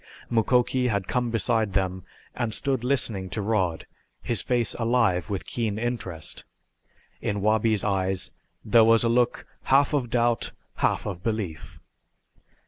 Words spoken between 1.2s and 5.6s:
beside them and stood listening to Rod, his face alive with